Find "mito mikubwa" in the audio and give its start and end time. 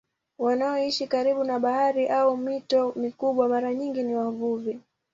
2.37-3.49